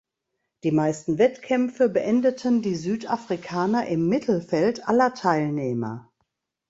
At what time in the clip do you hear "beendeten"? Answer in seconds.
1.87-2.63